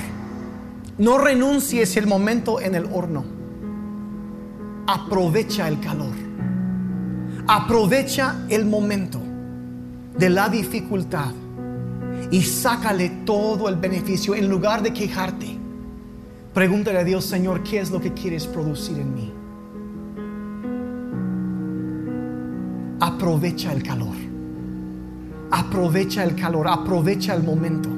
[0.99, 3.36] no renuncies el momento en el horno,
[4.87, 6.15] aprovecha el calor,
[7.47, 9.21] aprovecha el momento
[10.19, 11.33] de la dificultad
[12.31, 15.57] y sácale todo el beneficio en lugar de quejarte
[16.57, 19.31] Pregúntale a Dios, Señor, ¿qué es lo que quieres producir en mí?
[22.99, 24.17] Aprovecha el calor.
[25.51, 27.91] Aprovecha el calor, aprovecha el momento.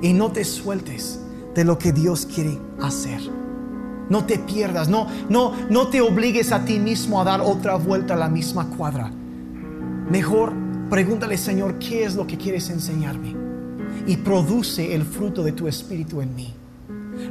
[0.00, 1.20] Y no te sueltes
[1.54, 3.20] de lo que Dios quiere hacer.
[4.10, 8.14] No te pierdas, no, no, no te obligues a ti mismo a dar otra vuelta
[8.14, 9.10] a la misma cuadra.
[10.10, 10.52] Mejor
[10.90, 13.34] pregúntale, Señor, ¿qué es lo que quieres enseñarme?
[14.06, 16.52] Y produce el fruto de tu espíritu en mí.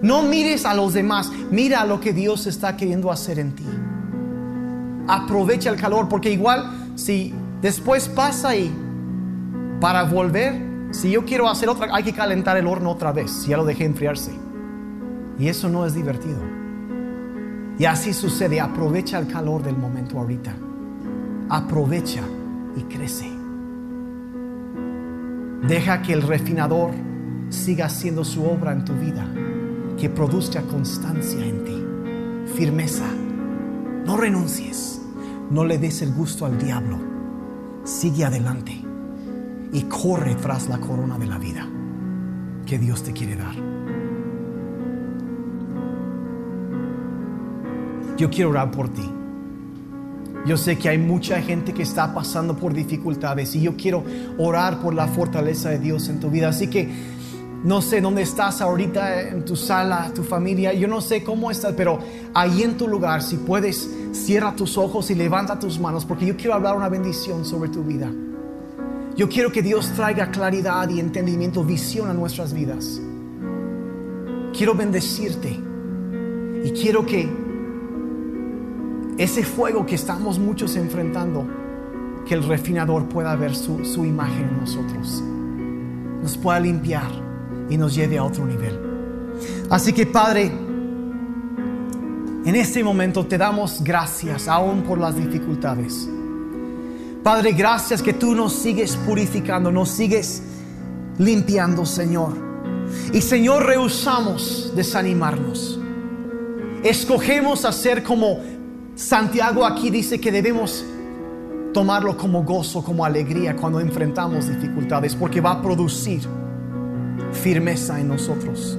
[0.01, 3.65] No mires a los demás, mira lo que Dios está queriendo hacer en ti.
[5.07, 8.71] Aprovecha el calor, porque igual si después pasa y
[9.81, 10.61] para volver,
[10.91, 13.85] si yo quiero hacer otra, hay que calentar el horno otra vez, ya lo dejé
[13.85, 14.31] enfriarse.
[15.37, 16.39] Y eso no es divertido.
[17.79, 20.53] Y así sucede, aprovecha el calor del momento ahorita.
[21.47, 22.21] Aprovecha
[22.75, 23.31] y crece.
[25.65, 26.91] Deja que el refinador
[27.47, 29.25] siga haciendo su obra en tu vida
[29.97, 33.05] que produzca constancia en ti, firmeza.
[34.05, 35.01] No renuncies,
[35.49, 36.97] no le des el gusto al diablo.
[37.85, 38.77] Sigue adelante
[39.71, 41.65] y corre tras la corona de la vida
[42.65, 43.68] que Dios te quiere dar.
[48.19, 49.09] Yo quiero orar por ti.
[50.45, 54.03] Yo sé que hay mucha gente que está pasando por dificultades y yo quiero
[54.37, 56.49] orar por la fortaleza de Dios en tu vida.
[56.49, 56.89] Así que
[57.63, 61.73] no sé dónde estás ahorita en tu sala, tu familia, yo no sé cómo estás,
[61.75, 61.99] pero
[62.33, 66.35] ahí en tu lugar, si puedes, cierra tus ojos y levanta tus manos, porque yo
[66.35, 68.11] quiero hablar una bendición sobre tu vida.
[69.15, 73.01] Yo quiero que Dios traiga claridad y entendimiento, visión a nuestras vidas.
[74.53, 75.57] quiero bendecirte
[76.63, 77.29] y quiero que
[79.19, 81.45] ese fuego que estamos muchos enfrentando,
[82.25, 85.21] que el refinador pueda ver su, su imagen en nosotros,
[86.21, 87.11] nos pueda limpiar
[87.69, 88.79] y nos lleve a otro nivel.
[89.69, 90.45] Así que Padre,
[92.45, 96.07] en este momento te damos gracias aún por las dificultades.
[97.21, 100.41] Padre, gracias que tú nos sigues purificando, nos sigues
[101.17, 102.37] limpiando, Señor.
[103.11, 105.77] Y Señor, rehusamos desanimarnos.
[106.83, 108.39] Escogemos hacer como
[108.99, 110.83] Santiago aquí dice que debemos
[111.73, 116.19] tomarlo como gozo, como alegría cuando enfrentamos dificultades, porque va a producir
[117.31, 118.77] firmeza en nosotros.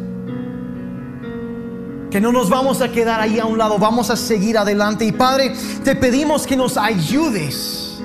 [2.11, 5.07] Que no nos vamos a quedar ahí a un lado, vamos a seguir adelante.
[5.07, 5.55] Y Padre,
[5.85, 7.99] te pedimos que nos ayudes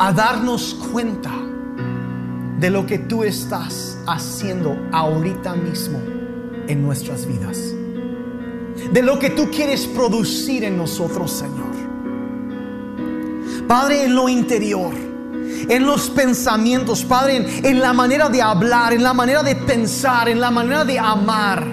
[0.00, 1.30] a darnos cuenta
[2.58, 6.00] de lo que tú estás haciendo ahorita mismo
[6.66, 7.72] en nuestras vidas.
[8.92, 11.74] De lo que tú quieres producir en nosotros, Señor.
[13.66, 14.92] Padre, en lo interior,
[15.68, 20.40] en los pensamientos, Padre, en, la manera de hablar, en la manera de pensar, en
[20.40, 21.64] la manera de amar,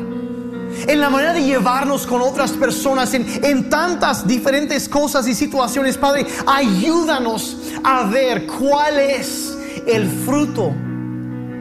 [0.88, 5.98] en la manera de llevarnos con otras personas, en, en tantas diferentes cosas y situaciones,
[5.98, 10.74] Padre, ayúdanos a ver cuál es el fruto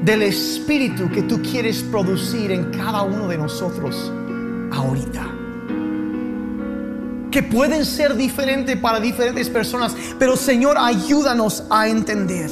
[0.04, 4.12] del Espíritu que tú quieres producir en cada uno de nosotros
[4.72, 5.39] ahorita.
[7.30, 12.50] Que pueden ser diferentes para diferentes personas, pero Señor, ayúdanos a entender.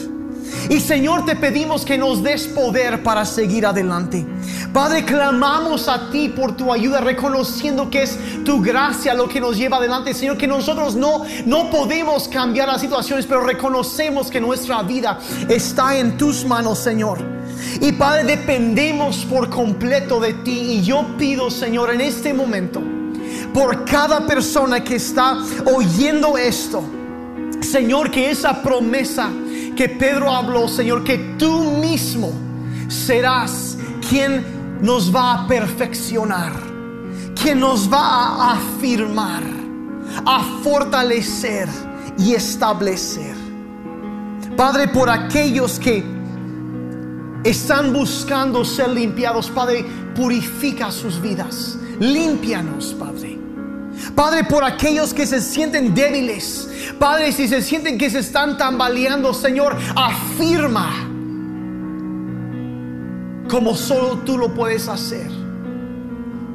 [0.69, 4.27] Y Señor, te pedimos que nos des poder para seguir adelante.
[4.73, 9.57] Padre, clamamos a ti por tu ayuda, reconociendo que es tu gracia lo que nos
[9.57, 10.13] lleva adelante.
[10.15, 15.19] Señor, que nosotros no, no podemos cambiar las situaciones, pero reconocemos que nuestra vida
[15.49, 17.19] está en tus manos, Señor.
[17.81, 20.59] Y Padre, dependemos por completo de ti.
[20.59, 22.83] Y yo pido, Señor, en este momento,
[23.53, 26.83] por cada persona que está oyendo esto,
[27.61, 29.31] Señor, que esa promesa
[29.77, 32.33] que Pedro habló, Señor, que tú mismo
[32.89, 33.79] serás
[34.09, 34.45] quien
[34.81, 36.53] nos va a perfeccionar,
[37.41, 39.43] quien nos va a afirmar,
[40.25, 41.69] a fortalecer
[42.19, 43.37] y establecer.
[44.57, 46.05] Padre, por aquellos que
[47.45, 49.85] están buscando ser limpiados, Padre,
[50.15, 51.78] purifica sus vidas.
[52.01, 53.39] Límpianos, Padre.
[54.15, 56.69] Padre, por aquellos que se sienten débiles,
[56.99, 61.09] Padre, si se sienten que se están tambaleando, Señor, afirma
[63.49, 65.27] como solo tú lo puedes hacer.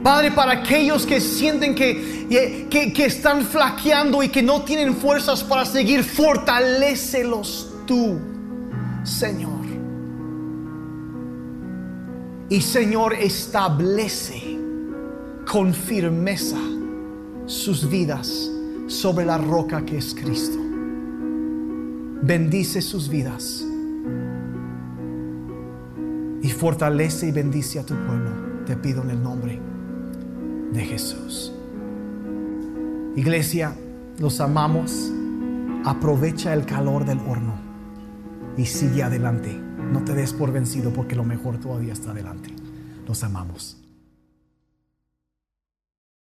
[0.03, 5.65] Padre, para aquellos que sienten que, que, están flaqueando y que no tienen fuerzas para
[5.65, 8.19] seguir, fortalécelos tú,
[9.03, 9.63] Señor.
[12.49, 14.62] Y Señor, establece
[15.49, 16.57] con firmeza
[17.45, 18.49] sus vidas
[18.87, 20.57] sobre la roca que es Cristo.
[22.21, 23.65] Bendice sus vidas
[26.41, 28.31] y fortalece y bendice a tu pueblo.
[28.65, 29.59] Te pido en el nombre
[30.71, 31.53] de Jesús.
[33.15, 33.75] Iglesia,
[34.19, 35.11] los amamos.
[35.85, 37.55] Aprovecha el calor del horno
[38.57, 39.53] y sigue adelante.
[39.91, 42.49] No te des por vencido porque lo mejor todavía está adelante.
[43.05, 43.82] Los amamos.